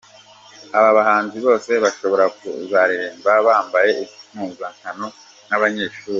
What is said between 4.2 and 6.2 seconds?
impuzankano nk'abanyeshuri.